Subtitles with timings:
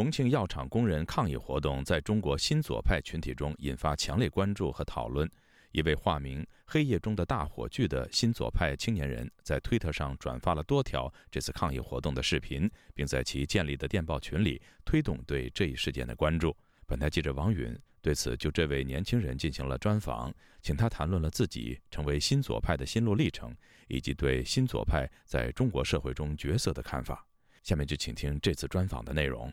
[0.00, 5.30] 重庆药厂工人抗议活动在中国新左派群体中引发强烈关注和讨论。
[5.72, 16.56] 一位化名“黑夜中的大火炬”的新左派青年人在推特上转发了多条这次抗议活动的视频，并在其建立的电报群里推动对这一事件的关注。
[16.86, 20.32] 本台记者王允对此就这位年轻人进行了专访，
[20.62, 23.54] 请他谈论了自己成为新左派的心路历程，
[23.86, 27.22] 以及对新左派在中国社会中角色的看法。
[27.62, 29.52] 下面就请听这次专访的内容。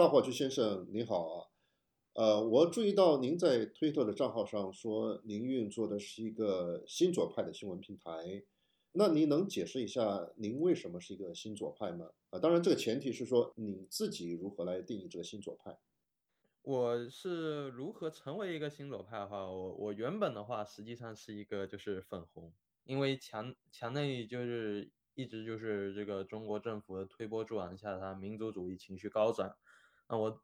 [0.00, 1.46] 大火炬先生，您好啊。
[2.14, 8.42] 呃，我注意到您在推特的账号上说，您运作的是一个新左派的新闻平台。
[8.92, 12.12] 那您能解释一下，您为什么是一个新左派吗？
[12.30, 15.78] 啊，当然，这个前提是说你自己如何来定义这个新左派。
[16.62, 29.54] 我是如何成为一个新左派的话，我我原本的话实际上是一个就是粉红，因为墙墙内就是一直就是这个中国政府的推波助澜下，他民族主义情绪高涨，
[30.10, 30.42] 那我。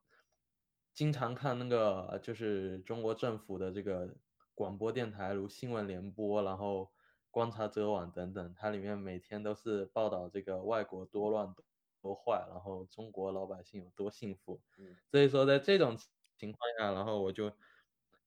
[0.94, 4.16] 经常看那个就是中国政府的这个
[4.54, 6.90] 广播电台，如新闻联播，然后
[7.30, 11.54] 观察者网等等，它里面每天都是报道这个外国多乱
[12.00, 14.62] 多坏，然后中国老百姓有多幸福。
[15.10, 15.98] 所以说在这种
[16.38, 17.52] 情况下，然后我就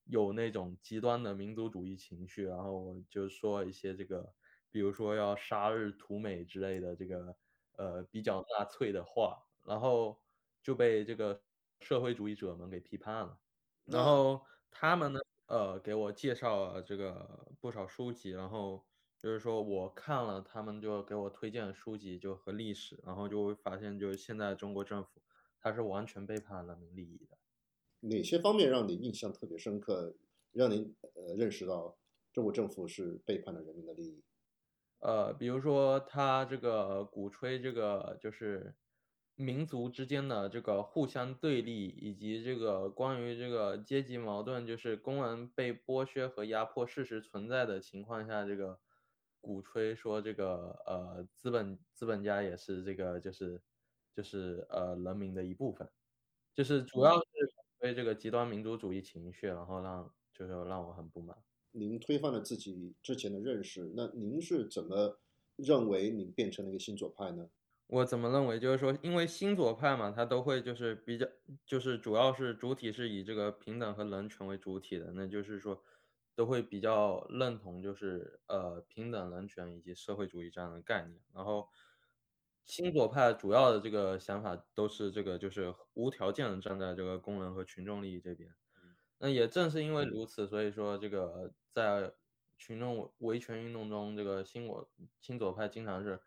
[0.04, 4.32] 有那种极端的民族主义情绪，然后我就说一些这个，
[4.70, 7.36] 比如说要杀日屠美之类的这个
[7.76, 10.20] 呃比较纳粹的话，然后
[10.62, 11.42] 就被这个。
[11.82, 13.38] 社会主义者们给批判了，
[13.86, 18.84] 然后他们呢，呃，给我介绍了这个不少书籍，然后
[19.16, 25.22] 就是说我看了他们就给我推荐的书籍，就和历史，然后就会发现，就是现在中国政府
[25.58, 27.38] 他是完全背叛人民利益的。
[28.00, 30.14] 哪些方面让你印象特别深刻，
[30.52, 31.96] 让您呃认识到
[32.30, 34.22] 中国政府是背叛了人民的利益？
[34.98, 38.76] 呃，比如说他这个鼓吹这个就是。
[39.40, 48.78] 民族之间的这个互相对立，以及这个关于这个阶级矛盾，就是工人被剥削和压迫事实存在的情况下，这个
[49.40, 53.62] 鼓吹说这个呃资本资本家也是这个就是
[54.14, 55.90] 就是呃人民的一部分，
[56.54, 57.24] 就是主要是
[57.78, 61.36] 对这个极端民族主义情绪，然后让就是让我很不满。
[61.72, 65.18] 您推翻了自己之前的认识，那您是怎么
[65.56, 67.48] 认为您变成了一个新左派呢？
[67.92, 71.26] 我怎么认为，就是说，因为新左派嘛，他都会就是比较，
[71.66, 75.82] 就是主要是主体是以这个平等和人权为主体的，那就是说，
[76.36, 81.20] 都会比较认同就是呃平等、人权以及社会主义这样的概念。
[81.34, 81.68] 然后，
[82.64, 88.54] 新左派主要的这个想法都是这个就是无条件的站在这个工人和群众利益这边。
[89.18, 92.12] 那也正是因为如此，所以说这个在
[92.56, 94.88] 群众维权运动中，这个新我
[95.20, 96.20] 新左派经常是。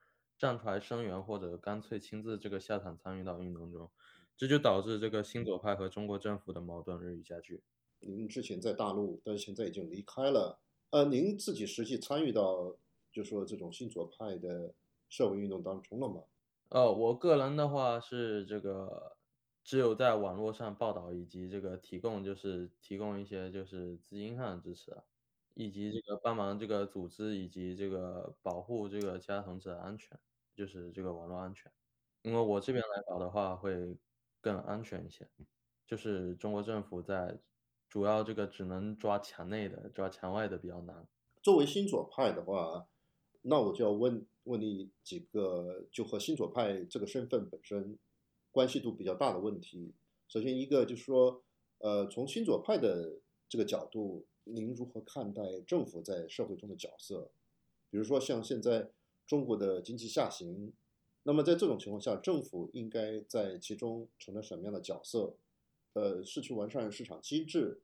[0.43, 3.89] 站出来声援，或者干脆亲自这个下场参与到运动中，
[4.35, 7.63] 这就导致这个新左派和中国政府的矛盾日益加剧。
[8.01, 10.59] 您之前在大陆，但是现在已经离开了。
[10.89, 12.75] 呃，您自己实际参与到，
[13.09, 14.75] 就说这种新左派的
[15.07, 16.23] 社会运动当中了吗？
[16.69, 19.15] 呃，我个人的话是这个，
[19.63, 24.91] 只有在网络上报道，以及这个提供，就是提供一些就是资金上的支持，
[25.53, 30.19] 以及这个帮忙这个组织，以及这个保护这个其他同志的安全。
[30.55, 31.71] 就是这个网络安全，
[32.21, 33.97] 因为我这边来搞的话会
[34.39, 35.27] 更安全一些。
[35.87, 37.39] 就是中国政府在
[37.89, 41.07] 主要这个只能抓墙内的，抓墙外的比较难。
[41.41, 42.87] 作为新左派的话，
[43.41, 47.97] 那我就要问问你几个就和新左派这个身份本身
[48.51, 49.93] 关系度比较大的问题。
[50.27, 51.43] 首先一个就是说，
[51.79, 53.19] 呃，从新左派的
[53.49, 57.31] 这个角度，您如何看待政府在社会中的角色？
[57.89, 58.91] 比如说像现在。
[59.25, 60.73] 中国的经济下行，
[61.23, 65.37] 那么在这种情况下，政府应该在其中承担什么样的角色？
[65.93, 67.83] 呃，是去完善市场机制，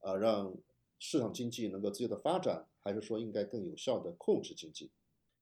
[0.00, 0.56] 啊，让
[0.98, 4.90] 市场经济能够自由的发展，还是说应该更有效的控制经济？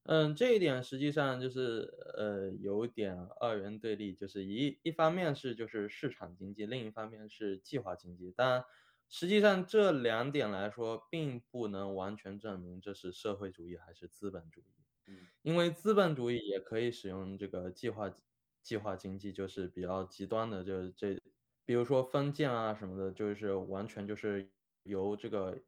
[0.05, 8.65] 嗯，这一点实际上就是呃有点二元对立，就是一一方面是就是市场经济，另一方面是计划经济，但
[9.09, 14.78] 实际上这两点来说，并不能完全证明这是社会主义还是资本主义。
[15.43, 18.13] 因为资本主义也可以使用这个计划
[18.63, 21.21] 计划经济，就是比较极端的，就是这，
[21.65, 24.51] 比如说封建啊什么的，就是完全就是
[24.83, 25.63] 由这个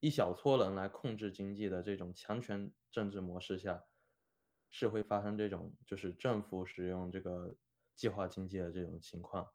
[0.00, 3.84] 一小撮人来控制经济的这种强权政治模式下，
[4.70, 7.56] 是会发生这种就是政府使用这个
[7.94, 9.48] 计划经济的这种情况。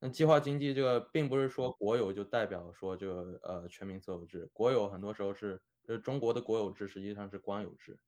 [0.00, 7.98] 那计划经济这个并不是说国有就代表说这个呃全民所有制，国有很多时候是就是中国的国有制实际上是官有制。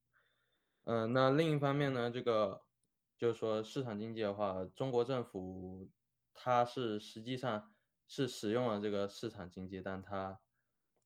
[0.86, 2.62] 嗯，那另一方面呢，这个
[3.18, 5.90] 就是说市场经济的话，中国政府
[6.32, 7.74] 它是实际上
[8.06, 10.38] 是使用了这个市场经济，但它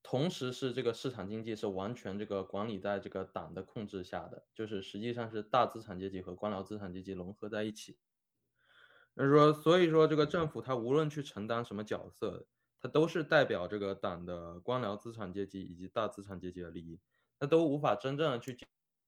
[0.02, 7.98] 同时是这个市场经济是完全这个管理在这个党的控制下的，就是实际上是大资产阶级和官僚资产阶级融合在一起。
[9.14, 12.46] 那说，所以说这个政府它无论去承担什么角色，
[12.78, 17.00] 它都是代表这个党的官僚资产阶级以及大资产阶级的利益，
[17.38, 18.54] 它都无法真正的去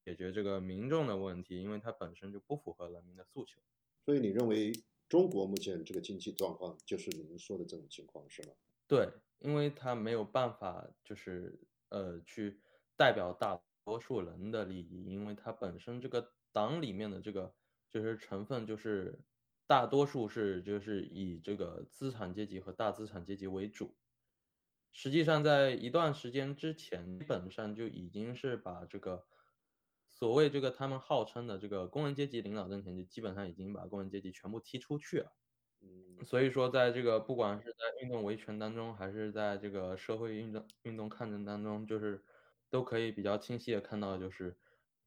[0.05, 3.61] 解决这个民众的问题，因为它本身就不符合人民的诉求。
[4.05, 4.73] 所以你认为
[5.09, 8.55] 中国目前这个经济状况就是您说的这种情况是吗？
[8.87, 9.09] 对，
[9.39, 12.61] 因为它没有办法就是呃去
[12.97, 17.55] 代表大多数人的利益，因为它本身这个党里面的这个
[17.91, 19.21] 就是成分就是。
[19.65, 23.97] 大多数是就是以这个资产阶级和大资产阶级为主，
[24.91, 29.25] 实际上在一段时间之前，基本上就已经是把这个
[30.23, 35.33] 所谓这个他们号称的这个工人阶级领导政权，就基本上已经把工人阶级全部踢出去了。
[35.81, 42.23] 嗯，所以说在这个不管是在运动维权当中，还是在这个社会运动运动抗争当中，就是
[42.71, 44.57] 都可以比较清晰的看到，就是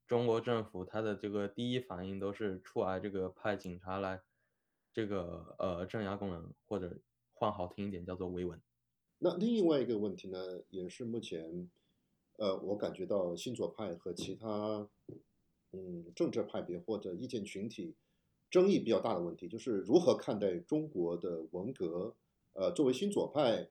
[0.06, 4.22] 中国政府它的这个第一反应都是出来这个派警察来。
[4.92, 7.00] 这个呃镇压工人，或者
[7.32, 8.62] 换好听一点叫做维稳。
[9.20, 10.40] 那另外一个问题呢，
[10.70, 11.72] 也是目前，
[12.38, 14.90] 呃，我感觉到新左派和其他
[15.72, 17.96] 嗯政治派别或者意见群体
[18.50, 22.16] 争议比较大的问题，就是如何看待中国的文革？
[22.54, 23.70] 呃，作为新左派，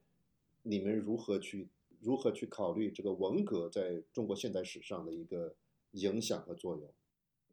[0.61, 1.69] 你们如何去
[1.99, 5.55] 如何去考虑这个文革在中国现代史上的一个
[5.91, 6.93] 影响和作用？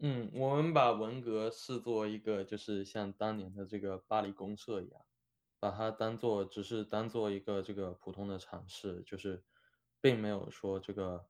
[0.00, 5.00] 嗯，我们把文革视作一个，就是像当年的这个巴黎公社一样，
[5.60, 9.42] 把它当做只是当做一个这个普通的尝试，就是
[10.02, 11.24] 并没有说这个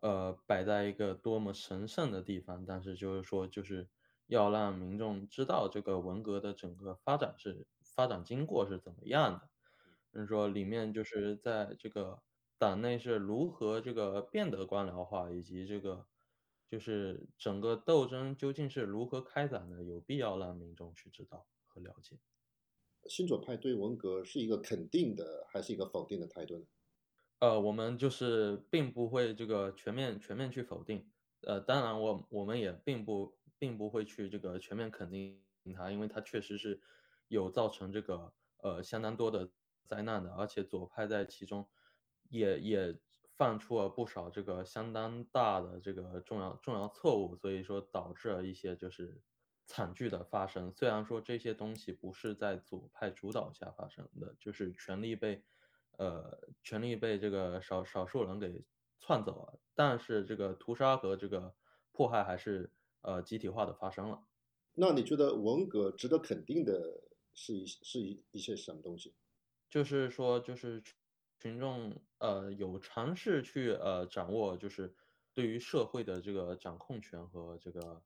[0.00, 3.88] 呃摆在一个多么神圣的地方，但是就是说就是
[4.26, 9.48] 要让民众知道这个文革的整个发展是发展经过是怎么样的，
[10.12, 12.22] 就是说里面就是在这个
[12.58, 16.06] 党内是如何这个变得官僚化，以及这个。
[16.70, 22.16] 就是整个斗争究竟是如何开展的，有必要让民众去知道和了解。
[23.08, 26.66] 新左派对文革是一个肯定的，还是一个否定的态度呢？
[27.40, 31.10] 呃，我们就是并不会这个全面全面去否定。
[31.42, 35.42] 呃，当然我我们也并不并不会去这个全面肯定
[35.76, 36.80] 它，因为它确实是
[37.28, 38.32] 有造成这个
[38.62, 39.50] 呃相当多的
[39.84, 41.68] 灾难的，而且左派在其中
[42.28, 43.00] 也也。
[43.38, 49.22] 犯出了不少这个相当大的这个重要重要错误，所以说导致了一些就是
[49.64, 50.70] 惨剧的发生。
[50.70, 55.42] 虽然说这些东西不是在左派主导下发生的，就是权力被
[56.00, 58.64] 呃权力被这个少少数人给
[58.98, 61.54] 篡走了，但是这个屠杀和这个
[61.92, 64.24] 迫害还是呃集体化的发生了。
[64.74, 67.04] 那你觉得文革值得肯定的
[67.34, 69.14] 是一是一一些什么东西？
[69.68, 70.82] 就是说就是。
[71.42, 74.94] 群众呃有尝试去呃掌握，就是
[75.32, 78.02] 对于社会的这个掌控权和这个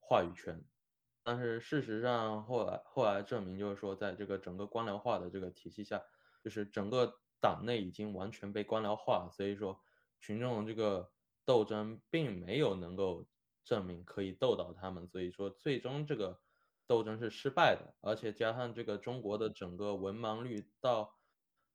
[0.00, 0.60] 话语权，
[1.22, 6.02] 但是事实上后来后来证明，就是说在这个整个官僚化的这个体系下，
[6.42, 9.78] 就是整个党内已经完全被官僚化，所以说
[10.18, 11.12] 群众这个
[11.44, 13.26] 斗争并没有能够
[13.64, 16.40] 证明可以斗倒他们，所以说最终这个
[16.86, 21.12] 斗争是失败的，而且加上这个中国的整个文盲率到。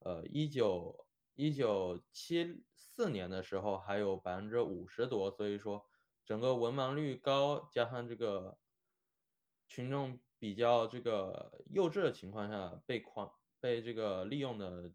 [0.01, 1.05] 呃，一九
[1.36, 5.86] 一九七四年的时候还有百分之五十多，所以说
[6.24, 8.58] 整个文盲率高，加上这个
[9.67, 13.29] 群众比较这个幼稚的情况下，被框
[13.60, 14.89] 被这个利用的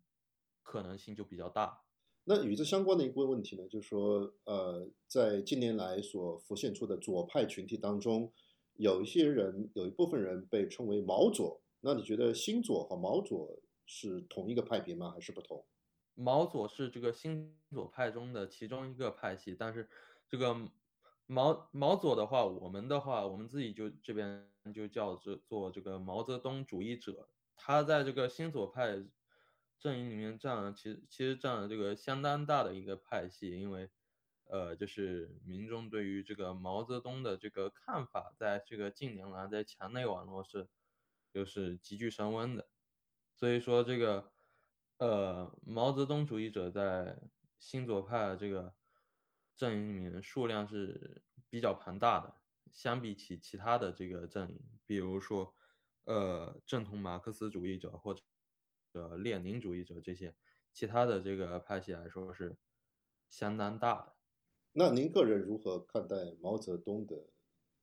[0.64, 1.83] 可能性就比较大。
[2.25, 8.33] 那与之相关的一个问题呢，就是说，呃，在近年来所浮现出的左派群体当中，
[8.75, 11.61] 有一些人，有一部分人被称为毛左。
[11.83, 13.61] 那你觉得新左和毛左？
[13.87, 15.11] 是同一个派别吗？
[15.11, 15.62] 还是不同？
[16.14, 19.87] 毛左是这个新左派中的其中一个派系，但是
[20.26, 20.56] 这个
[21.26, 27.28] 毛毛左的话，我们的话，我们自己就这边就叫做做这个毛泽东主义者。
[27.54, 29.04] 他在这个新左派
[29.84, 33.90] 阵营里面占了，其实其实占了这个相当大的一个派系，因为
[34.44, 40.70] 呃，就是民众对于这个毛泽东的这个看法，在这个近年来在墙内网络是
[41.30, 42.66] 就是急剧升温的。
[43.34, 44.32] 所以说，这个，
[44.96, 47.20] 呃，毛泽东主义者在
[47.58, 48.74] 新左派这个
[49.54, 52.34] 阵营里面数量是比较庞大的，
[52.72, 55.54] 相比起其他的这个阵营，比如说，
[56.04, 58.22] 呃，正统马克思主义者或者
[58.94, 60.34] 呃列宁主义者这些
[60.72, 62.56] 其他的这个派系来说是
[63.28, 64.14] 相当大的。
[64.72, 67.28] 那您个人如何看待毛泽东的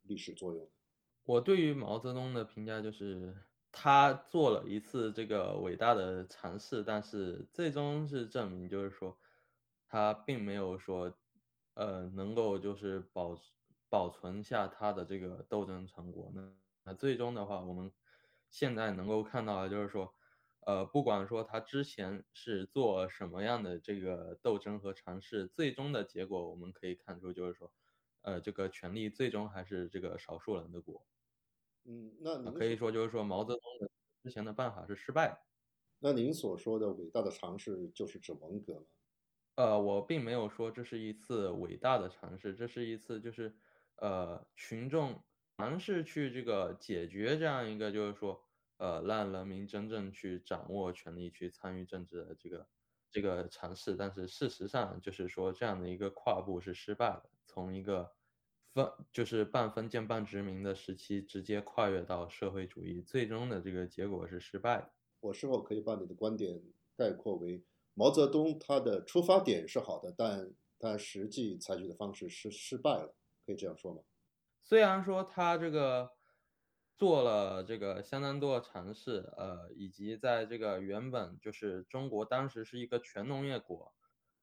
[0.01, 0.69] 历史作用？
[1.23, 3.35] 我对于毛泽东的评价就是，
[3.71, 9.17] 他做了一次这个伟大的尝试，但是最终是证明，就是说，
[9.87, 11.15] 他并没有说，
[11.75, 13.37] 呃，能够就是保
[13.87, 16.31] 保存下他的这个斗争成果。
[16.33, 16.51] 那
[16.83, 17.91] 那最终的话，我们
[18.49, 20.13] 现在能够看到的就是说，
[20.61, 27.73] 呃，不管说他之前是做什么样的这个斗争和尝试，最终的结果我们可以看出，就是说。
[28.23, 31.07] 呃，这个权力最终还是这个少数人的国。
[31.85, 33.89] 嗯，那可以说就是说毛泽东的
[34.23, 35.41] 之前的办法是失败的。
[35.97, 38.85] 那您所说的伟大的尝试就是指文革吗？
[39.57, 43.55] 呃，我并没有说这是一次伟大的尝试，这是一次就是
[43.97, 45.23] 呃群众
[45.57, 48.41] 尝试去这个解决这样一个就是说
[48.81, 52.67] 呃让人民真正去掌握权力去参与政治的这个
[53.11, 57.29] 这个尝试，但是事实上就是说这样的一个跨步是失败的。
[57.45, 58.11] 从一个
[58.73, 64.91] 分就是半封建半殖民的时期，直接跨越到社会主义，最终的这个结果是失败的。
[65.19, 66.63] 我是否可以把你的观点
[66.97, 73.13] 概括为：毛泽东他的出发点是好的，但他实际采取的方式是失败了，
[73.45, 74.01] 可以这样说吗？
[74.63, 76.09] 虽然说他这个
[77.01, 83.95] 做了这个相当多的尝试，呃，以及在这个原本就是中国当时是一个全农业国，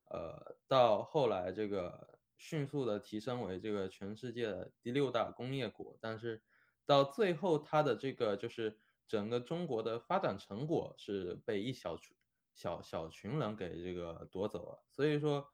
[0.06, 2.18] 呃，到后来这个。
[2.40, 6.40] 迅速的提升为这个全世界的第六大工业国，但是
[6.86, 12.16] 到最后，它的这个就是整个中国的发展成果是被一小群
[12.54, 14.84] 小小群人给这个夺走了。
[14.88, 15.48] 所以说，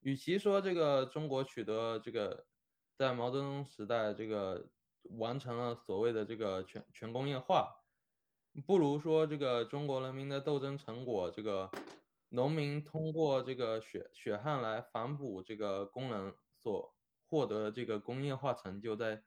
[0.00, 2.46] 与其说这个中国取得这个
[2.96, 4.70] 在毛泽东时代这个
[5.16, 7.84] 完成了所谓的这个全全工业化，
[8.66, 11.70] 不如说这个中国人民的斗争成果这个。
[12.30, 16.94] 农民通过这个血血汗来反哺这个工人所
[17.26, 19.24] 获得的这个工业化成就，在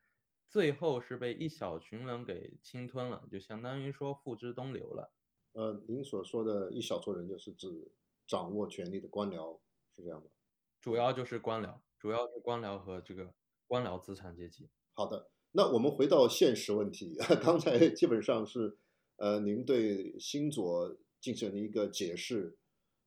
[0.48, 5.12] 最后是被一小群人给侵吞了，就相当于说付之东流了。
[5.54, 7.92] 呃，您所说的一小撮人，就是指
[8.28, 9.60] 掌握权力的官僚，
[9.96, 10.30] 是这样的？
[10.80, 13.34] 主要就是官僚，主要是官僚和这个
[13.66, 14.70] 官僚资产阶级。
[14.94, 18.78] 好的，那我们回到现实问题， 刚才基本上是
[19.18, 22.58] 呃，您对新左进行了一个解释。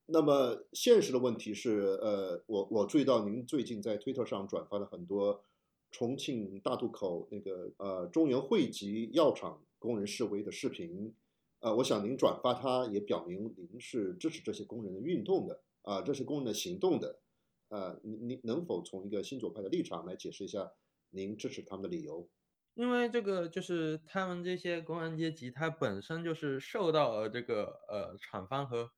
[0.06, 5.42] 那么现实的问题是，呃，我我注意到您最近在推特上转发了很多
[5.90, 11.14] 重庆大渡口那个呃中原汇集药厂工人示威的视频，
[11.60, 17.20] 呃，我想您转发它也表明您是支持这些工人的运动的啊，这些工人的行动的，
[17.68, 20.70] 呃，您您能否从一个新左派的立场来解释一下
[21.14, 22.28] 您支持他们的理由？
[22.75, 28.90] 因为这个就是他们这些工人阶级，他本身就是受到了这个呃厂方和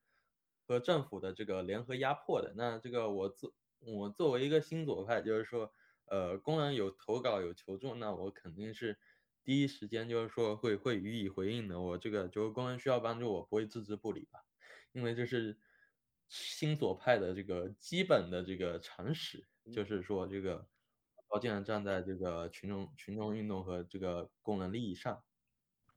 [0.66, 5.70] 和政府的这个联合压迫的，那这个我作我作为一个新左派，就是说，
[6.06, 8.98] 呃，工人有投稿有求助，那我肯定是
[9.44, 11.78] 第一时间就是说会会予以回应的。
[11.78, 14.40] 我这个就是工人需要帮助，我不会置之不理吧？
[14.92, 15.58] 因为这是
[16.30, 20.66] 新左派的这个基本的这个常识，就是说这个
[21.28, 25.22] 我尽量站在这个群众群众运动和这个工人利益上。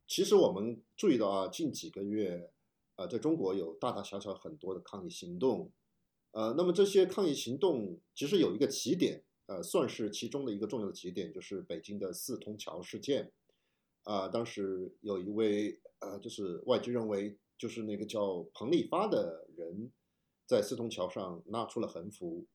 [0.07, 2.51] 其实我们注意到啊，近几个月。
[2.95, 5.71] 呃，在中国有大大小小很多的抗议行动，
[6.31, 13.31] 呃，那么这些抗议行动其实有一个起点，呃，算是其中的一个重要的起点，就是北京的四通桥事件。
[14.03, 19.89] 啊，当时有一位呃，就是外界认为就是那个叫彭立发的人，
[20.45, 22.45] 在四通桥上拉出了横幅。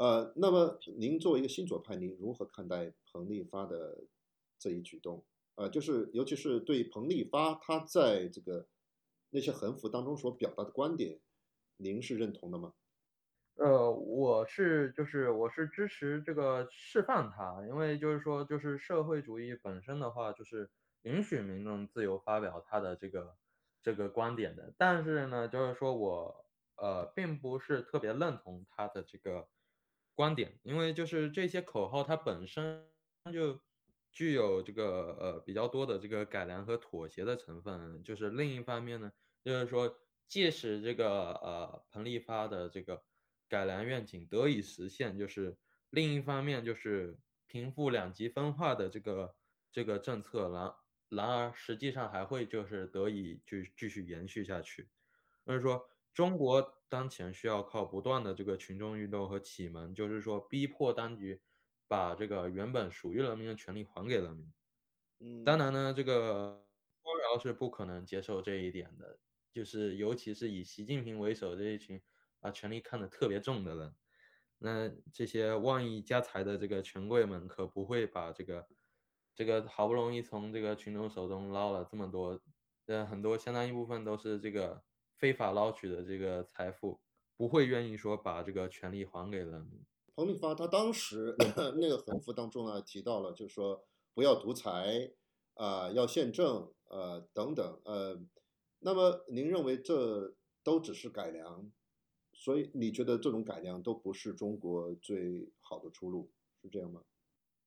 [0.00, 4.06] 呃，那么您作为一个新左派，您如何看待彭立发的
[4.58, 5.26] 这一举动？
[5.56, 8.66] 呃，就是尤其是对彭立发他在这个。
[9.32, 11.20] 那些横幅当中所表达的观点，
[11.76, 12.74] 您是认同的吗？
[13.54, 20.68] 呃，我是就是我是支持这个释放他，因为就是说就是社会主义本身的话，就是
[21.02, 23.36] 允许民众自由发表他的这个
[23.80, 24.74] 这个观点的。
[24.76, 29.46] 但是呢，就是说我呃并不是特别认同他的这个
[30.20, 32.86] 观点，因为就是这些口号它本身
[33.32, 33.58] 就。
[34.12, 39.12] 具有这个呃比较多的这个改良和妥协的成分，就是另一方面呢，
[39.44, 39.96] 就是说，
[40.26, 43.00] 即使这个呃彭立发的这个
[43.48, 45.56] 改良愿景得以实现，就是
[45.90, 49.36] 另一方面就是贫富两极分化的这个
[49.70, 50.74] 这个政策，然
[51.08, 54.88] 然而实际上还会就是得以继继续延续下去。
[55.46, 61.40] 就是说，中国当前需要靠不断的这个群众运动和启蒙，就是说逼迫当局。
[61.90, 64.52] 把这个原本属于人民的权利还给人民。
[65.18, 66.64] 嗯，当然呢，这个
[67.02, 69.18] 官僚是不可能接受这一点的，
[69.50, 72.00] 就是尤其是以习近平为首这一群
[72.38, 73.96] 把权力看得特别重的人，
[74.58, 78.68] 那这些万亿家财的这个权贵们可不会把这个
[79.34, 82.40] 这个好不容易从这个群众手中捞了这么多，
[82.86, 84.84] 呃，很多相当一部分都是这个
[85.20, 86.98] 非法捞取的这个财富，
[87.36, 89.84] 不会愿意说把这个权利还给人民。
[90.16, 91.36] 彭丽发他当时
[91.78, 93.84] 那个横幅当中呢提到了，就是说
[94.14, 95.12] 不要独裁
[95.54, 98.18] 啊、要宪政呃等等呃，
[98.78, 101.70] 那么您认为这都只是改良？
[102.32, 106.30] 所以你觉得这种改良都不是中国最好的出路，
[106.62, 107.02] 是这样吗？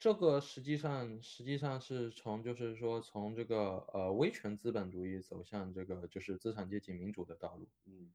[0.03, 7.69] 这个实际上实际上是从就是说从这个呃威权资本主义走向这个就是资产阶级民主的道路。
[7.85, 8.13] 嗯。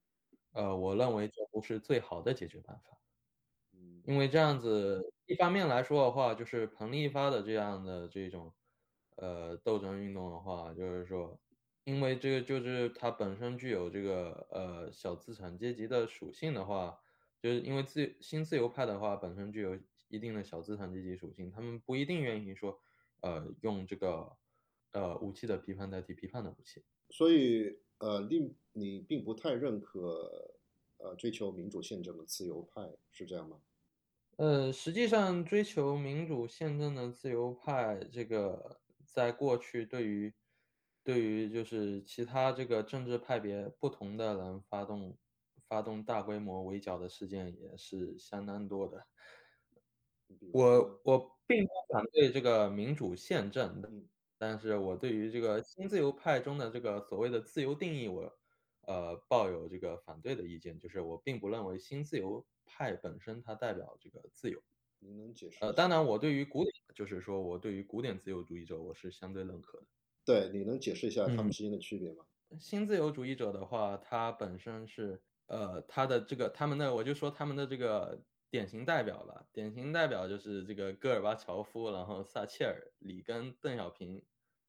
[0.53, 2.99] 呃，我认为这不是最好的解决办法，
[3.73, 4.03] 嗯。
[4.05, 4.29] 因为。
[4.29, 8.55] 这样子一方面来说的话，就是彭立发的这样的这种
[9.17, 11.41] 呃斗争运动的话，就是说，
[11.85, 16.99] 因为这个就是它本身具有这个呃小资产阶级的属性的话，
[17.41, 19.79] 就是因为自新自由派的话本身具有
[20.09, 22.79] 一定的小资产阶级属性，他们不一定愿意说
[23.21, 24.37] 呃用这个
[24.93, 26.83] 呃武器的批判代替批判的武器。
[27.11, 30.57] 所以呃，令你并不太认可
[30.99, 33.61] 呃追求民主宪政的自由派，是这样吗？
[34.37, 40.33] 呃，实际上追求民主宪政的自由派，这个在过去对于
[41.03, 45.17] 对于就是其他这个政治派别不同的人发动
[45.67, 49.07] 发动大规模围剿的事件也是相当多的。
[50.53, 53.83] 我我并不反对这个民主宪政
[54.39, 58.33] 但是我对于这个新自由派中的这个所谓的自由定义，我
[58.83, 64.63] 呃抱有这个反对的意见，就是我并不认为新自由派本身它代表这个自由。
[65.01, 69.87] 您能解释呃，当然，我对于古典，就是说我对于古典自由主义者，我是相对认可的。
[70.25, 72.25] 对，你能解释一下他们嗯之间的区别吗？
[72.59, 84.25] 新自由主义者的话，他本身是呃，他的这个他们的，我就说他们的这个典型代表吧，典型代表就是这个戈尔巴乔夫，然后撒切尔、里根、邓小平，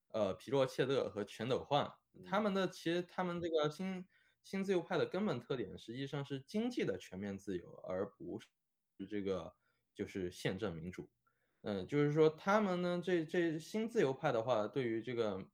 [0.09, 1.91] 呃，皮洛切特和全斗焕，
[2.25, 4.05] 他们的其实他们这个新
[4.43, 8.47] 新自由派的根本特点实际上是经济的全面自由，而不是
[9.07, 9.55] 这个
[9.93, 11.09] 就是宪政民主。
[11.61, 15.49] 嗯，就是说他们呢，这这新自由派的话，对于这个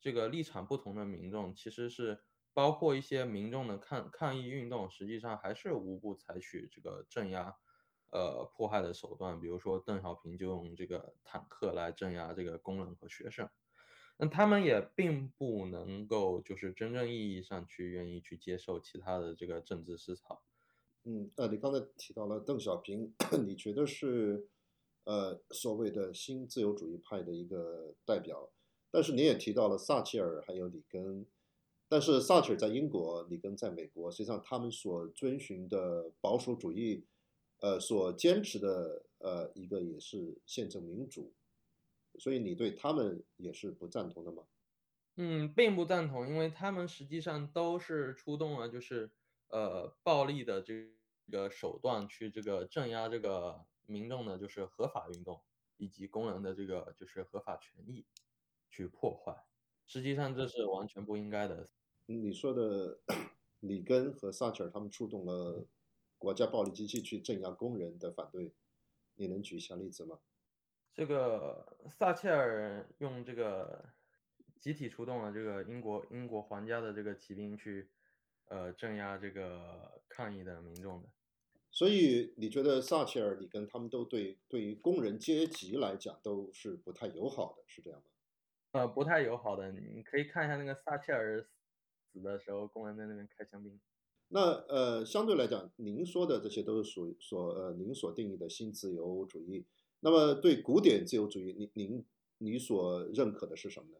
[0.00, 2.22] 这个立场不同的民众，其实是
[2.52, 7.56] 包括一些民众的抗抗议运动，实际上还是无不采取这个镇压、
[8.10, 13.48] 呃迫害的手段，比如说邓小平就用这个坦克来镇压这个工人和学生。
[14.18, 20.40] 那他们也并不能够就是真正意义上去愿意去接受其他的这个政治思潮。
[21.04, 23.12] 嗯，呃，你刚才提到了邓小平，
[23.46, 24.48] 你觉得是
[25.04, 28.48] 呃所谓的新自由主义派的一个代表，
[28.90, 31.26] 但是你也提到了撒切尔还有里根，
[31.86, 37.04] 但是撒切尔在英国，里根在美国，实际上他们所遵循的保守主义，
[37.60, 41.34] 呃，所坚持的呃一个也是宪政民主，
[42.18, 44.46] 所以你对他们也是不赞同的吗？
[45.18, 49.10] 嗯，并不赞同，因为他们实际上都是出动了，就是
[49.48, 50.92] 呃暴力的这
[51.30, 55.42] 个手段去这个镇压这个民众的，就是合法运动
[55.78, 58.06] 以及工人的这个就是合法权益
[58.68, 59.34] 去破坏。
[59.86, 61.66] 实际上这是完全不应该的。
[62.04, 63.00] 你说的
[63.60, 65.66] 里根和撒切尔他们触动了
[66.18, 68.54] 国家暴力机器去镇压工人的反对，
[69.14, 70.18] 你能举一下例子吗？
[70.94, 73.84] 这个撒切尔用这个
[74.58, 77.90] 集体出动了这个英国英国皇家的这个骑兵去
[78.46, 81.08] 呃镇压这个抗议的民众的。
[81.70, 88.06] 所以你觉得撒切尔、里根他们都对对于工人阶级来讲都是不太友好的，是这样吗？
[88.72, 91.46] 呃，不太友好的，你可以看一下那个撒切尔
[92.00, 93.78] 死的时候，工人在那边开香槟。
[94.28, 99.64] 那呃，相对来讲，您说的这些都是属于所呃您所定义的新自由主义。
[100.00, 102.06] 那么对古典自由主义，您您
[102.38, 103.98] 你所认可的是什么呢？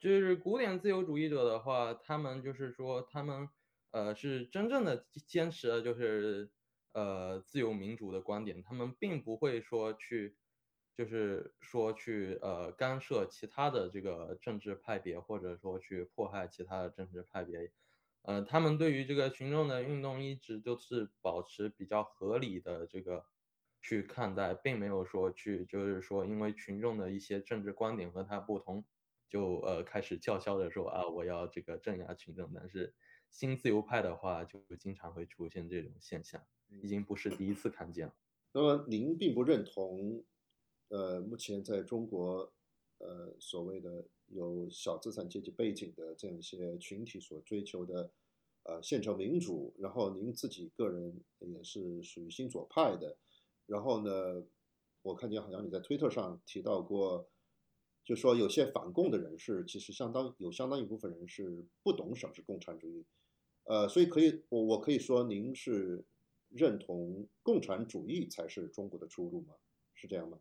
[0.00, 3.48] 就是古典自由主义者的话，他们就是说，他们
[3.92, 6.50] 呃是真正的坚持了就是
[6.92, 10.36] 呃自由民主的观点，他们并不会说去，
[10.96, 17.70] 就是说去呃干涉其他的这个政治派别，或者说去迫害其他的政治派别。
[18.22, 23.26] 呃，他们对于这个群众的运动一直都是保持比较合理的这个
[23.80, 28.84] 去看待，并没有说去就是说因为群众的一些政治观点和他不同，
[29.28, 32.52] 就呃开始叫嚣着说啊我要这个镇压群众。
[32.54, 32.94] 但是
[33.30, 36.40] 新自由派的话，就经常会出现这种现象，
[36.82, 38.14] 已经不是第一次看见了。
[38.52, 40.24] 那么您并不认同，
[40.88, 42.52] 呃，目前在中国，
[42.98, 48.10] 呃，所谓的有小资产阶级背景的这样一些群体所追求的，
[48.64, 49.74] 呃，宪政民主。
[49.78, 53.16] 然后您自己个人也是属于新左派的。
[53.66, 54.44] 然后呢，
[55.02, 57.28] 我看见好像你在推特上提到过，
[58.04, 63.04] 就说有些反共的人士，其实相当有相当一部分人是不懂什么是共产主义，
[63.64, 66.04] 呃，所以可以我我可以说您是
[66.48, 69.54] 认同共产主义才是中国的出路吗？
[69.94, 70.40] 是这样吗？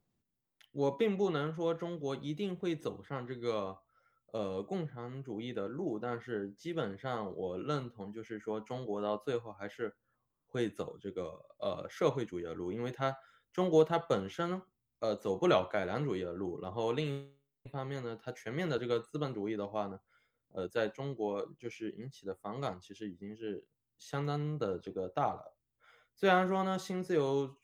[0.71, 3.77] 我并不能说中国一定会走上这个
[4.31, 9.95] 呃共产主义的路，但是基本上我认同，就是说中国到最后还是
[10.47, 13.15] 会走这个呃社会主义的路，因为它
[13.51, 14.61] 中国它本身
[14.99, 19.99] 呃走不了改良主义的路，然后另一方面呢，它全面的这个资本主义的话呢，
[20.53, 25.57] 呃，在中国就是引起的反感其实已经是相当的这个大了。
[26.13, 27.57] 虽然说呢，新自由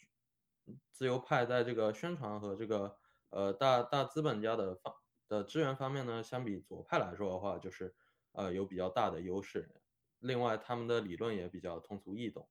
[0.92, 2.98] 自由派在这个宣传和这个
[3.30, 4.94] 呃大大资本家的方
[5.28, 7.96] 的资源方面呢，相比左派来说的话，就是
[8.32, 9.82] 呃有比较大的优势。
[10.20, 12.50] 另外，他们的理论也比较通俗易懂。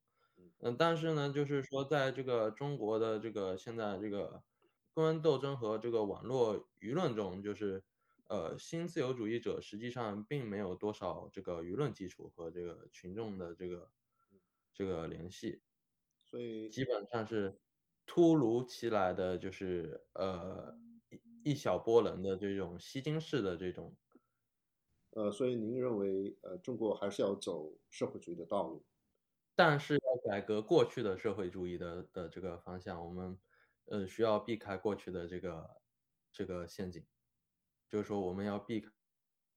[0.59, 4.45] 嗯，但是呢，就是说在这个中国的这个现在这个。
[4.95, 7.85] 公安斗争和这个网络舆论中，就是
[8.31, 13.91] 呃，新自由主义者实际上并没有多少这个舆论基础和这个群众的这个
[14.73, 15.61] 这个联系，
[16.25, 17.61] 所以基本上是
[18.07, 20.75] 突如其来的，就是呃
[21.43, 23.97] 一一小波人的这种吸金式的这种，
[25.11, 28.87] 呃，所以您认为呃，中国还是要走社会主义的道路，
[29.55, 33.39] 但是要改革过去的社会主义的的这个方向，我们。
[33.89, 35.81] 呃，需要避开过去的这个
[36.33, 37.07] 这个陷阱，
[37.89, 38.85] 就是说我们要避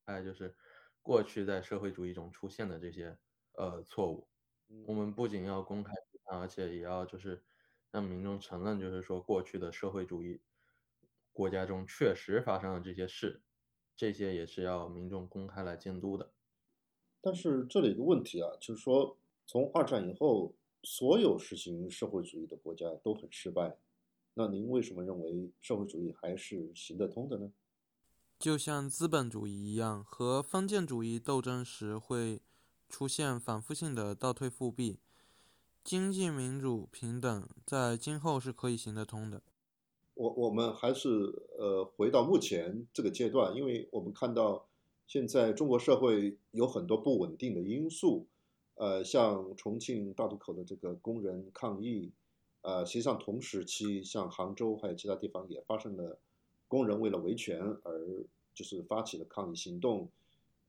[0.06, 0.56] 开，就是
[1.02, 3.18] 过去在社会主义中出现的这些
[3.54, 4.30] 呃错误。
[4.86, 5.92] 我们不仅要公开
[6.32, 7.44] 而且也要就是
[7.92, 10.40] 让民众承认，就是说过去的社会主义
[11.32, 13.42] 国家中确实发生了这些事，
[13.96, 16.32] 这些也是要民众公开来监督的。
[17.22, 23.78] 但是这里有个问题啊，就是说从二战以后，所有实行社会主义的国家都很失败。
[24.36, 27.52] 那您为什么认为社会主义还是行得通的呢？
[28.38, 32.42] 就像资本主义一样，和封建主义斗争时会
[32.88, 35.00] 出现反复性的倒退复辟。
[35.90, 39.42] 经济民主平等在今后是可以行得通的。
[40.14, 41.10] 我我们还是
[41.58, 44.68] 呃回到目前这个阶段，因为我们看到
[45.08, 48.28] 现在中国社会有很多不稳定的因素，
[48.76, 52.12] 呃，像重庆大渡口的这个工人抗议。
[52.62, 56.20] 呃，实际上同时期，像杭州还有其他地方也发生了
[56.68, 58.24] 工人为了维权而
[58.54, 60.08] 就是发起了抗议行动。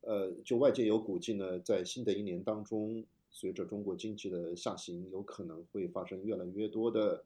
[0.01, 7.25] 呃，就外界有估计呢，在新的一年当中，随着中国经济的下行，有可能会发生越来越多的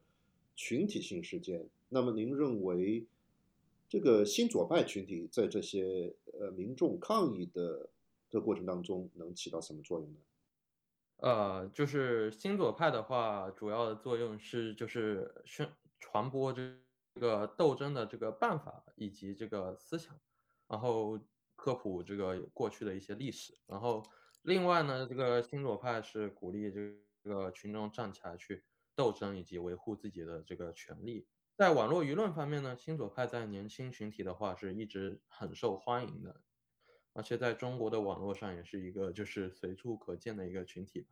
[0.55, 1.67] 群体性事件。
[1.89, 3.05] 那么，您认为
[3.89, 7.89] 这个新左派群体在这些呃民众抗议的
[8.29, 10.17] 这过程当中能起到什么作用呢？
[11.17, 16.61] 呃，就是新左派的话，主要的作用是就是宣传播这
[17.19, 20.13] 个斗争的这个办法以及这个思想，
[20.67, 21.17] 然后
[21.55, 24.03] 科普这个过去的一些历史，然后
[24.45, 28.63] 另外呢，这个新左派是鼓励这个群众站起来去
[28.95, 31.25] 斗争以及维护自己的这个权利。
[31.55, 36.35] 在网络舆论方面呢，新左派在年轻群体的话是一直很受欢迎的。
[37.13, 41.07] 而且在中国的网络上也是一个就是随处可见的一个群体。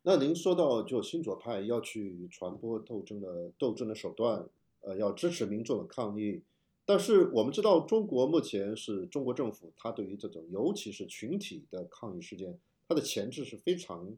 [0.00, 4.48] 那您说到就新左派要去传播斗争的斗争的手段，
[4.80, 6.42] 呃，要支持民众的抗议，
[6.86, 12.58] 但是我们知道中国目前是中国政府，它对于这种尤其是群体的抗议事件，
[12.90, 14.16] 它的前置是非常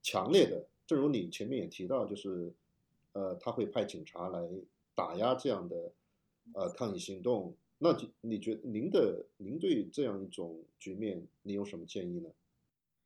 [0.00, 0.66] 强烈的。
[0.86, 2.50] 正如你前面也提到，就是
[3.12, 4.48] 呃，他会派警察来
[4.94, 5.92] 打压这样的
[6.54, 7.54] 呃抗议行动。
[7.76, 12.30] 那就你觉得您的您对这样一种局面，你有什么建议呢？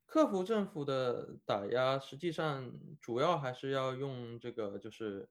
[0.07, 5.29] 克服政府的打压，实际上主要还是要用这个，就是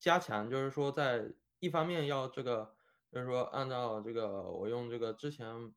[0.00, 1.30] 加强，就是说在
[1.60, 2.74] 一方面要这个，
[3.12, 5.72] 就是说按照这个我用这个之前，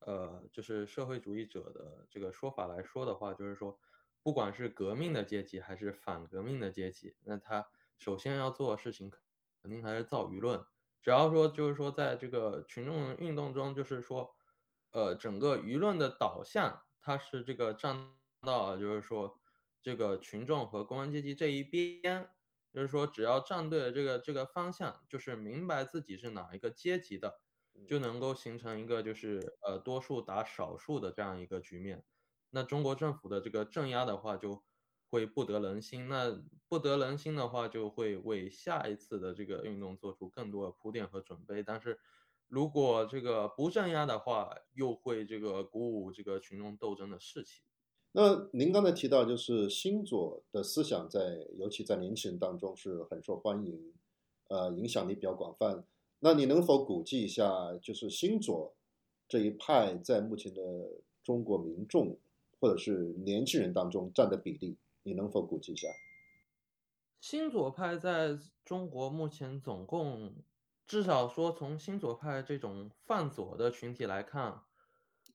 [0.00, 3.78] 呃，就是社会主义者的这个说法来说的话，就是说，
[4.22, 9.10] 不管是革命的阶级还是反革命的阶级，那他首先要做的事情，
[9.62, 10.64] 肯定还是造舆论。
[11.00, 14.34] 只要说，就是说，在这个群众运动中，就是说，
[14.90, 19.40] 呃，整个舆论的导向，它是这个站到，就是说，
[19.80, 22.30] 这个群众和工人阶级这一边，
[22.72, 27.40] 就是说，只要站对了这个这个方向，就是明白自己是哪一个阶级的，
[27.86, 32.04] 就能够形成一个就是呃多数打少数的这样一个局面。
[32.50, 34.62] 那中国政府的这个镇压的话，就。
[35.10, 36.38] 会不得人心，那
[36.68, 41.62] 不得人心的话，就会为下一次的这个运动做出更多的铺垫和准备。
[41.62, 41.98] 但是，
[42.46, 47.62] 如果这个不镇压的话，又会这个鼓舞这个群众斗争的士气。
[48.12, 53.94] 那您刚才提到，就是新左的思想在，尤其在年轻人当中是很受欢迎，
[54.48, 55.86] 呃，影响力比较广泛。
[56.20, 58.74] 那你能否估计一下，就是新左
[59.28, 60.60] 这一派在目前的
[61.22, 62.18] 中国民众
[62.60, 64.76] 或者是年轻人当中占的比例？
[65.04, 65.88] 你能否估计一下？
[67.20, 70.34] 新左派在中国目前总共，
[70.86, 74.62] 至少说从新左派这种泛左的群体来看，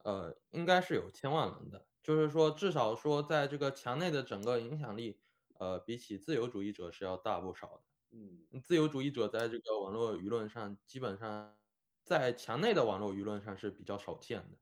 [0.04, 1.86] 呃，应该是有千万人的。
[2.02, 5.20] 就是说，至少说在这个墙内的整个影响力，
[5.58, 7.82] 呃，比起自由主义者是要大不少的。
[8.16, 11.58] 嗯，自由主义者在这个网络舆论上，基本上
[12.04, 14.58] 在墙内的网络舆论上是比较少见的。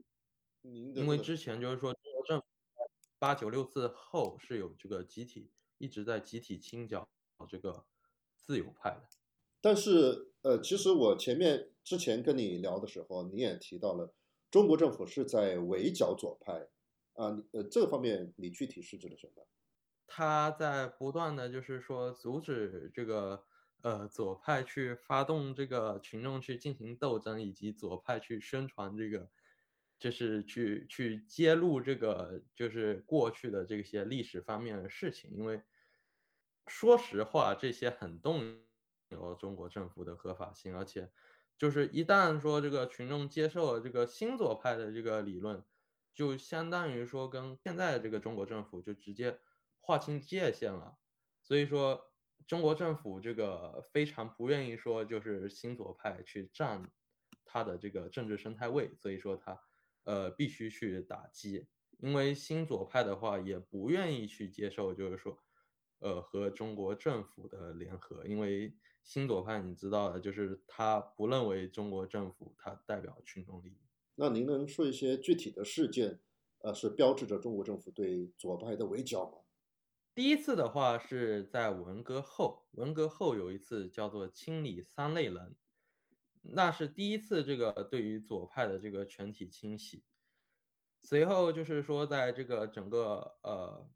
[0.64, 2.46] 因为之前就是说，中国政府
[3.20, 7.10] 八九六四后是有这个集体一直在集体清剿
[7.50, 7.86] 这个
[8.38, 9.10] 自由派的。
[9.60, 14.14] 但是，呃，其实我前面之前跟你聊的时候，你也提到了
[14.50, 16.70] 中国政府是在围剿左派
[17.16, 19.46] 啊，呃，这个方面你具体是指的什么？
[20.14, 23.46] 他在不断的就是说阻止这个
[23.82, 29.30] 呃左派去发动这个群众去进行斗争，以及左派去宣传这个，
[29.98, 35.32] 就是去去揭露这个就是过去的这些历史方面的事情。
[35.32, 35.64] 因为
[36.68, 38.60] 说实话，这些很动
[39.12, 41.10] 摇中国政府的合法性，而且
[41.58, 45.64] 就是一旦说这个群众接受了这个新左派的这个理论，
[46.14, 49.40] 就相当于说跟现在这个中国政府就直接。
[49.82, 50.98] 划清界限了，
[51.42, 52.14] 所以说
[52.48, 56.90] 中国政府这个非常不愿意说就是新左派去占
[57.44, 59.60] 他的这个政治生态位，所以说他
[60.04, 61.68] 呃必须去打击，
[62.00, 65.38] 因为新左派的话也不愿意去接受就是说
[66.00, 73.78] 呃和中国政府的联合，因为新左派你知道的，就是他不认为中国政府它代表群众利益。
[74.16, 76.20] 那您能说一些具体的事件，
[76.60, 79.40] 呃，是标志着中国政府对左派的围剿吗？
[80.14, 85.56] 第一次的话是在文革后，文革后有一次叫做清理三类人，
[86.42, 90.04] 那是第一次这个对于左派的这个全体清洗。
[91.00, 93.90] 随后就是说，在这个整个呃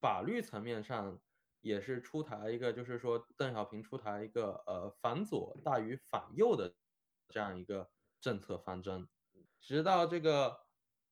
[0.00, 1.20] 法律层面上，
[1.60, 6.72] 也是出台一个，就是说邓小平出台一个呃反左大于反右的
[7.28, 7.90] 这样一个
[8.20, 9.08] 政策方针，
[9.60, 10.56] 直到这个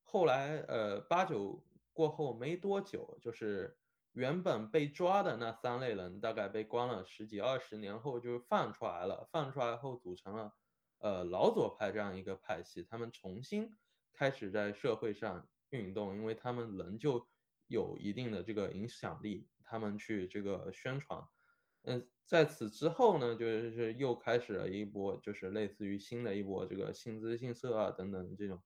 [0.05, 3.77] 后来呃八九过后没多久，就是。
[4.17, 9.29] 原本被抓的那三类人，大概被关了十几二十年后就放出来了。
[9.31, 10.53] 放出来后组成了，
[11.01, 13.77] 呃，老左派这样一个派系，他们重新
[14.15, 17.29] 开始在社会上运动，因为他们仍旧
[17.67, 21.23] 有一定的这个影响力，他们去这个宣传。
[21.83, 28.63] 嗯，在此之后呢，就是又开始了一波，就是类似于新的一波这个新资信社啊等等这种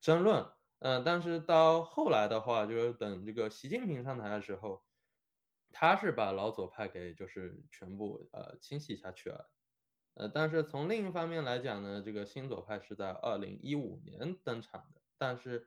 [0.00, 0.44] 争论。
[0.84, 4.84] 嗯，但是到后来的话，就是等这个习近平上台的时候，
[5.72, 9.50] 他是把老左派给就是全部呃清洗下去了。
[10.12, 15.66] 呃，但是从另一方面来讲呢，这个新左派是在二零一五年登场的，但是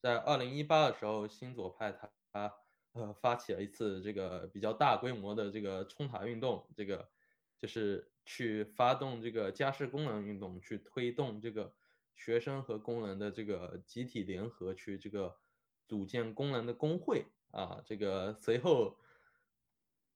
[0.00, 1.92] 在二零一八的时候，新左派
[2.32, 2.52] 他
[2.94, 7.08] 呃发起了一次这个比较大规模的这个冲塔运动，这个
[7.56, 11.72] 就是去发动这个家事工人运动，去推动这个。
[12.16, 15.36] 学生和工人的这个集体联合去这个
[15.86, 18.98] 组建工人的工会啊，这个随后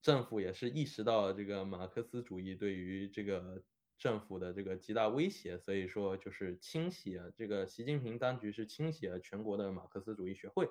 [0.03, 3.63] 政府也是意识到这个马克思主义对于这个
[3.99, 10.71] 政府的这个极大威胁，所以说就是清洗啊，这个习近平当局是清洗了全国的马克思主义学会，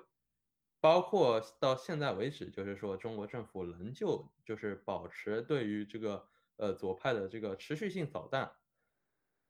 [0.80, 8.52] 包括到现在为止，就是说中国政府仍旧就是保持对于这个呃左派的这个持续性扫荡。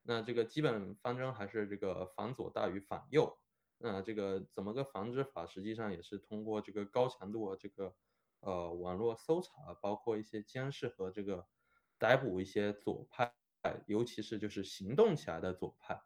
[0.02, 3.38] 那这个基本方针还是这个反左大于反右。
[3.82, 5.46] 那这个怎么个防止法？
[5.46, 7.94] 实际上也是通过这个高强度这个
[8.40, 11.46] 呃网络搜查，包括一些监视和这个
[11.98, 13.32] 逮捕一些左派，
[13.86, 15.98] 尤其是就是行动起来的左派。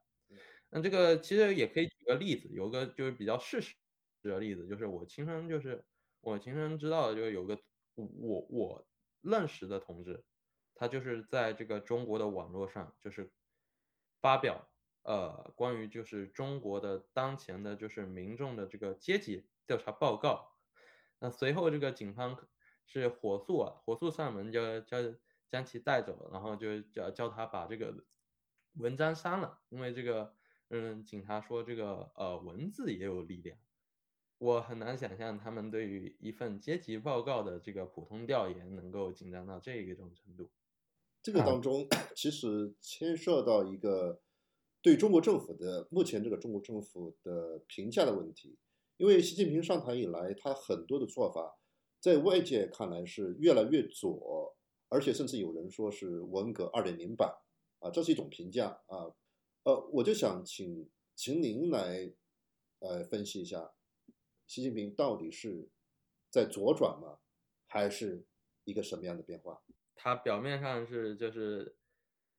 [0.70, 3.74] 那这个其实也可以举个例子，有个就是比较事实
[4.22, 5.84] 的例子，就是我亲身就是
[6.20, 7.58] 我亲身知道的，就有个
[7.96, 8.86] 我我
[9.20, 10.24] 认识的同志，
[10.76, 13.32] 他就是在这个中国的网络上就是。
[14.24, 14.66] 发表
[15.02, 20.56] 呃关于就是中国的当前的就是民众的这个阶级调查报告，
[21.18, 22.48] 那随后这个警方
[22.86, 25.14] 是火速啊火速上门就将
[25.50, 28.02] 将其带走，然后就叫叫他把这个
[28.76, 30.34] 文章删了，因为这个
[30.70, 33.58] 嗯警察说这个呃文字也有力量，
[34.38, 40.50] 我很难想象他们对于一份阶级报告的这个普通调研能够紧张到这一种程度。
[41.24, 44.20] 这个当中其实牵涉到一个
[44.82, 48.58] 对中国政府的目前这个中国政府的评价的问题，
[48.98, 51.58] 因为习近平上台以来，他很多的做法
[51.98, 54.54] 在外界看来是越来越左，
[54.90, 57.34] 而且甚至有人说是文革二点零版
[57.78, 59.10] 啊，这是一种评价啊。
[59.62, 62.12] 呃，我就想请请您来
[62.80, 63.72] 呃分析一下，
[64.46, 65.70] 习近平到底是
[66.28, 67.20] 在左转吗，
[67.66, 68.26] 还是
[68.64, 69.62] 一个什么样的变化？
[69.94, 71.76] 他表面上是就是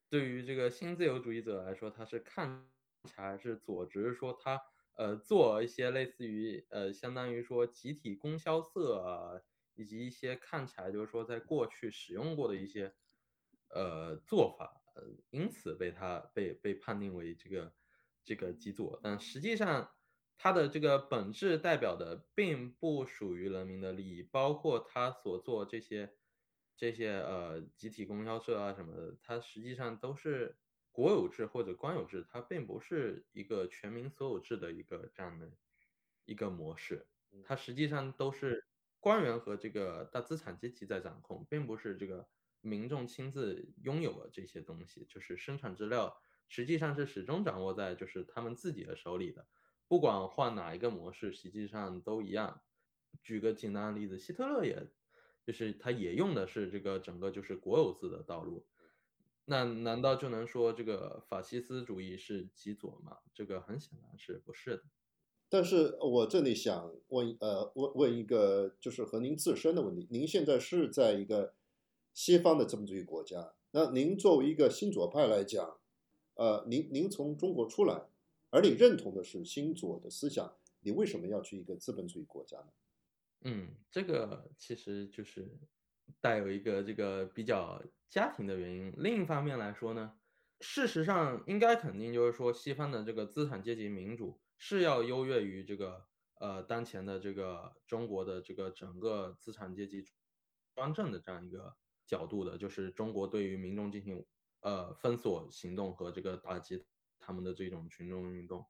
[0.09, 2.67] 对于这个新自由主义者来说，他是看
[3.03, 4.61] 起来是左，只是说他
[4.97, 9.41] 呃做一些类似于呃相当于说集体供销社啊，
[9.73, 12.93] 以及一些看起来就是说在过去使用过的一些
[13.69, 14.81] 呃做法。
[14.95, 17.73] 呃，因此被他被被判定为这个
[18.23, 19.91] 这个极左，但实际上
[20.37, 26.15] 他的这个本质代表的并不属于人民的利益，包括他所做这些
[26.75, 30.57] 这些呃集体供销社啊什么的，它实际上都是
[30.91, 35.51] 国有制或者官有制，它并不是一个全民所有制的一个这样的
[36.25, 37.07] 一个模式，
[37.43, 38.65] 它实际上都是
[38.99, 42.27] 官员和这个大资产阶级在掌控，并不是这个。
[42.61, 49.47] 民众亲自拥有了这些东西，就是生产资料，实际上是始终掌握在就是他们自己的手里的。
[49.87, 52.63] 不管换哪一个模式，实际上都一样。
[53.21, 54.87] 举个简单的例子，希特勒也，
[55.45, 58.65] 就是他也用的是这个整个就是国有制的道路。
[59.45, 63.17] 那难道就能说这个法西斯主义是极左吗？
[63.33, 64.83] 这个很显然是不是的。
[65.47, 71.53] 但是我这里想问，呃，问问一个就是和您自身的问题，您现在是在一个。
[72.17, 75.75] 西方的资本主义国家，那您作为一个新左派来讲，
[76.35, 78.07] 呃，您您从中国出来，
[78.51, 82.67] 而你认同的是新左的思想，你为什么要去一个资本主义国家呢？
[83.45, 85.47] 嗯，这个其实就是
[86.19, 88.93] 带有一个这个比较家庭的原因。
[88.97, 90.19] 另一方面来说呢，
[90.59, 96.05] 事实上应该肯定就是说，西方的这个资产阶级民主是要优越于这个
[96.41, 100.03] 呃当前的这个中国的这个整个资产阶级
[100.75, 101.77] 专政的这样一个。
[102.07, 104.23] 角度的，就是中国对于民众进行
[104.61, 106.85] 呃封锁行动和这个打击
[107.17, 108.63] 他们的这种群众运动，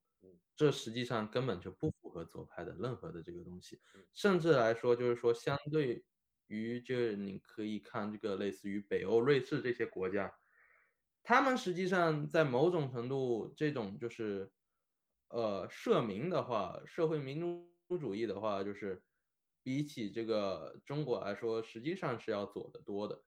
[0.55, 3.79] 这实际上根本就不符合左派的任何的这个东西，
[4.13, 6.05] 甚至来说就是说，相对
[6.47, 10.33] 于就是你可以看这个类似于北欧瑞士这些国家，
[11.23, 14.51] 他们实际上在某种程度这种就是
[15.29, 17.39] 呃社民的话，社会民
[17.87, 19.03] 主主义的话，就是。
[19.67, 23.23] 比起这个中国来说，实际上是要左得多的，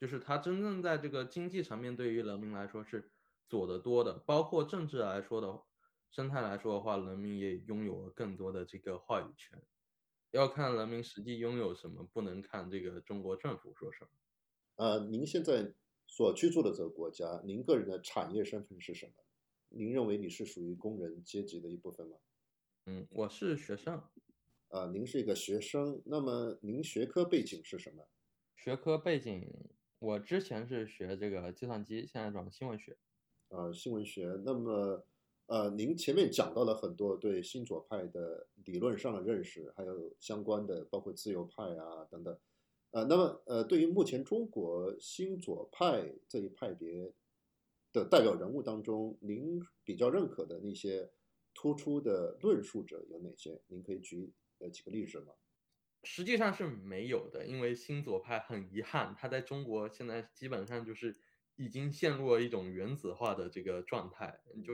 [0.00, 3.12] 就是它真正在这个经济层面对于人民来说是
[3.48, 5.62] 左得多的，包括政治来说的
[6.10, 9.62] 生态来说的话，人民也拥有了更多的这个话语权。
[10.32, 14.10] 要看人民实际拥有什么，不能看这个中国政府说什么。
[14.76, 15.74] 呃，您现在
[16.06, 19.12] 所居住的这个国家，您个人的产业身份是什么？
[19.68, 22.16] 您认为你是属于工人阶级的一部分吗？
[22.86, 24.02] 嗯，我是学生。
[24.68, 28.08] 啊，您是一个学生，那么您学科背景是什么？
[28.56, 29.48] 学科背景，
[29.98, 32.96] 我之前是学这个计算机，现在转新闻学。
[33.48, 34.40] 啊，新闻学。
[34.44, 35.04] 那么，
[35.50, 42.38] 呃，您前面讲到了很多对新左派的理论上的认识，还有相关的，包括自由派啊等等。
[42.92, 47.12] 呃，那么，呃，对于目前中国新左派这一派别
[47.92, 51.10] 的代表人物当中，您比较认可的那些
[51.52, 53.60] 突出的论述者有哪些？
[53.66, 54.32] 您可以举。
[54.60, 55.32] 呃，几个例子吗？
[56.04, 61.18] 实际上是没有的，因为新左派很遗憾，他在中国现在基本上就是
[61.56, 64.40] 已经陷入了一种原子化的这个状态。
[64.64, 64.72] 就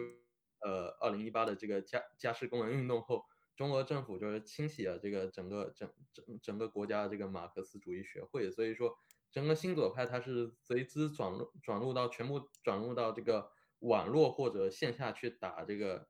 [0.60, 3.24] 呃，二零一八的这个加加世工人运动后，
[3.56, 8.96] 中国政府就是清洗了这个整个整整整个国家的这个马克思主义学会，所以说
[9.30, 16.08] 整个新左派它是随之转入转入到全部转入到这个网络或者线下去打这个。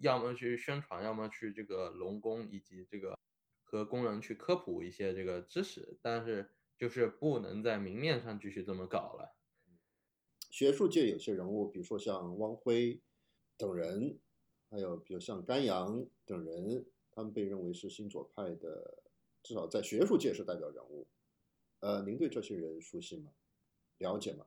[0.00, 3.18] 要么去宣传，要么去这个农工以及这个
[3.64, 9.36] 和工人去科普一些这个知识，但是就是不能在明面上继续这么搞了。
[10.52, 13.02] 学术界有些人物，比如说像汪辉
[13.58, 14.18] 等人，
[14.70, 19.02] 还有比如像甘阳等人，他们被认为是新左派的，
[19.42, 21.06] 至少在学术界是代表人物。
[21.80, 23.32] 呃，您对这些人熟悉吗？
[23.98, 24.46] 了解吗？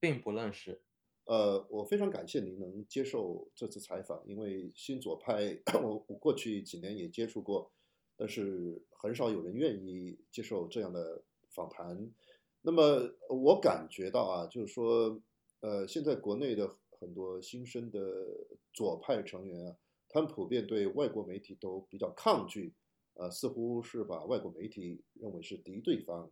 [0.00, 0.80] 并不认识。
[1.24, 7.70] 呃，我非常感谢您能接受这次采访，因为新左派， 我我过去几年也接触过，
[8.16, 12.10] 但是很少有人愿意接受这样的访谈。
[12.62, 15.20] 那么我感觉到啊，就是说，
[15.60, 17.98] 呃，现在国内的很多新生的
[18.72, 19.76] 左派成员啊，
[20.08, 22.76] 他们普遍对外国媒体都比较抗拒，
[23.14, 26.30] 呃，似乎是把外国媒体认为是敌对方。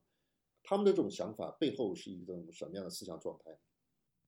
[0.63, 3.59] 他们的这种想法背后是一种什么样的思想状态？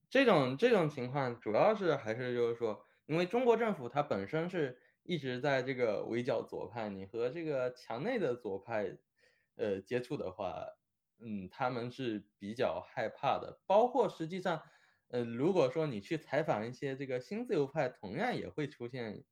[0.09, 8.97] 这种这种情况主要是还是就是说，因为中国政府它本身是一直在这个围剿左派，你和这个墙内的左派，
[9.55, 10.65] 呃接触的话，
[11.19, 13.61] 嗯，他们是比较害怕的。
[13.65, 14.61] 包括实际上，
[15.13, 19.23] 呃，如果说你去采访一些这个新自由派，同样也会出现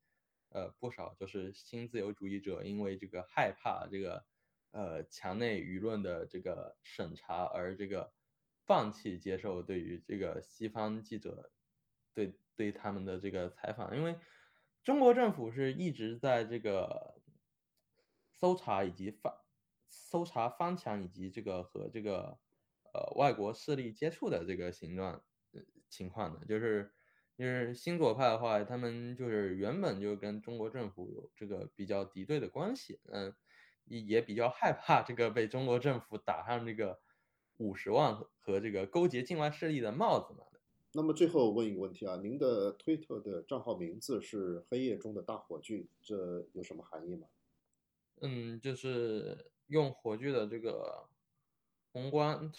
[0.50, 4.24] 呃不少就是新自由主义者，因为这个害怕这个
[4.70, 8.14] 呃墙内舆论的这个审查而这个
[8.68, 11.52] 放弃接受对于这个西方记者
[12.14, 14.16] 对对他们的这个采访，因为
[14.84, 17.20] 中国政府是一直在这个
[18.30, 19.34] 搜查以及翻
[19.88, 22.38] 搜查翻墙以及这个和这个
[22.94, 25.24] 呃外国势力接触的这个形状
[25.90, 26.92] 情况的，就是
[27.38, 33.34] 就是新左派的话，他们就是原本就跟中国政府有这个比较敌对的关系，嗯，
[33.86, 37.00] 也也比较害怕这个被中国政府打上这个
[37.58, 40.46] 五十万和这个勾结境外势力的帽子嘛。
[40.94, 47.28] 那么最后问一个问题啊，您的推特的账号名字是“黑夜中的大火炬”，这有什么含义吗？
[48.20, 51.08] 嗯，就是用火炬的这个
[51.94, 52.52] 宏观，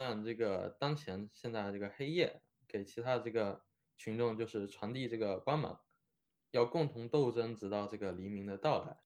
[0.00, 3.62] 让这个当前现在这个黑夜给其他这个
[3.96, 5.80] 群众就是传递这个光芒，
[6.50, 8.96] 要共同斗争，直到这个黎明的到来。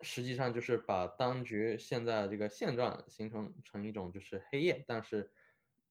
[0.00, 5.32] 实际上就是把当局现在这个现状形成成一种就是黑夜，但是。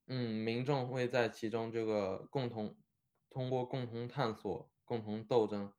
[0.05, 2.77] 嗯，民众会在其中这个共同
[3.29, 5.71] 通过共同探索、共同斗争，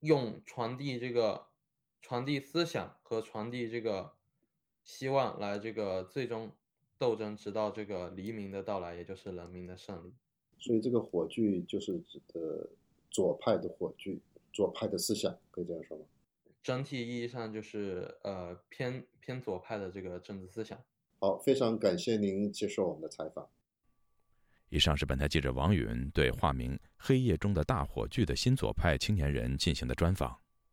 [0.00, 1.50] 用传递这个
[2.02, 4.16] 传递思想和传递这个
[4.82, 6.56] 希望来这个最终
[7.04, 10.14] 斗争，直到这个黎明的到来，也就是人民的胜利。
[10.58, 12.66] 所以这个火炬就是指的
[13.10, 14.18] 左派的火炬，
[14.54, 16.06] 左派的思想，可以这样说吗？
[16.62, 20.82] 整体意义上就是呃偏偏左派的这个政治思想。
[21.18, 23.46] 好，非常感谢您接受我们的采访。
[24.70, 30.40] 以上是本台记者王允对化名“黑夜中的大火炬”的新左派青年人进行的专访。